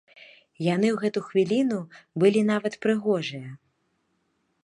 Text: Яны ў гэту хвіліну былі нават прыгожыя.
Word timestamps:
Яны 0.75 0.87
ў 0.91 0.93
гэту 1.03 1.19
хвіліну 1.27 1.77
былі 2.23 2.41
нават 2.51 2.73
прыгожыя. 2.85 3.49